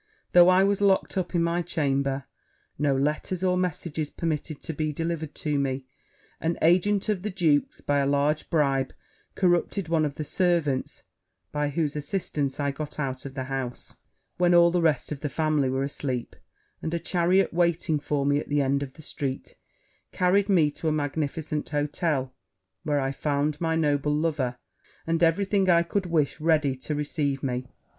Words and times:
Though 0.31 0.49
I 0.49 0.63
was 0.63 0.81
locked 0.81 1.15
up 1.15 1.35
in 1.35 1.43
my 1.43 1.61
chamber, 1.61 2.25
no 2.79 2.95
letters 2.97 3.43
or 3.43 3.55
messages 3.55 4.09
permitted 4.09 4.63
to 4.63 4.73
be 4.73 4.91
delivered 4.91 5.35
to 5.35 5.59
me, 5.59 5.85
an 6.39 6.57
agent 6.63 7.07
of 7.07 7.21
the 7.21 7.29
duke's, 7.29 7.81
by 7.81 7.99
a 7.99 8.07
large 8.07 8.49
bribe, 8.49 8.93
corrupted 9.35 9.89
one 9.89 10.03
of 10.03 10.15
the 10.15 10.23
servants, 10.23 11.03
by 11.51 11.69
whose 11.69 11.95
assistance 11.95 12.59
I 12.59 12.71
got 12.71 12.97
out 12.97 13.25
of 13.27 13.35
the 13.35 13.43
house 13.43 13.93
when 14.39 14.55
all 14.55 14.71
the 14.71 14.81
rest 14.81 15.11
of 15.11 15.19
the 15.19 15.29
family 15.29 15.69
were 15.69 15.83
asleep; 15.83 16.35
and 16.81 16.91
a 16.95 16.99
chariot, 16.99 17.53
waiting 17.53 17.99
for 17.99 18.25
me 18.25 18.39
at 18.39 18.49
the 18.49 18.59
end 18.63 18.81
of 18.81 18.93
the 18.93 19.03
street, 19.03 19.55
carried 20.11 20.49
me 20.49 20.71
to 20.71 20.87
a 20.87 20.91
magnificent 20.91 21.69
hotel; 21.69 22.33
where 22.81 22.99
I 22.99 23.11
found 23.11 23.61
my 23.61 23.75
noble 23.75 24.15
lover, 24.15 24.57
and 25.05 25.21
every 25.21 25.45
thing 25.45 25.69
I 25.69 25.83
could 25.83 26.07
wish, 26.07 26.39
ready 26.41 26.73
to 26.77 26.95
receive 26.95 27.43
me. 27.43 27.67